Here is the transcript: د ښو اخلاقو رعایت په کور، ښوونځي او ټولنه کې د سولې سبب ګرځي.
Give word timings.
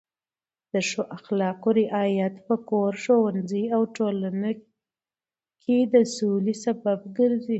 د 0.73 0.75
ښو 0.87 1.01
اخلاقو 1.17 1.69
رعایت 1.81 2.33
په 2.47 2.55
کور، 2.69 2.91
ښوونځي 3.03 3.63
او 3.75 3.81
ټولنه 3.95 4.49
کې 5.63 5.77
د 5.93 5.95
سولې 6.15 6.53
سبب 6.65 6.99
ګرځي. 7.17 7.49